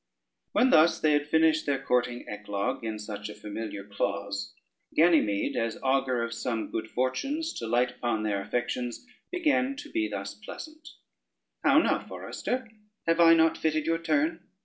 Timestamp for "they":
0.99-1.11